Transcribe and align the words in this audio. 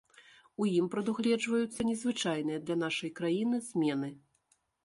У 0.63 0.67
ім 0.77 0.87
прадугледжваюцца 0.95 1.87
незвычайныя 1.89 2.63
для 2.65 2.79
нашай 2.85 3.15
краіны 3.21 3.57
змены. 3.69 4.09